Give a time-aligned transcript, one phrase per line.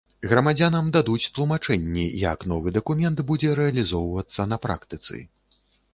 [0.29, 5.25] Грамадзянам дадуць тлумачэнні, як новы дакумент будзе рэалізоўвацца на практыцы.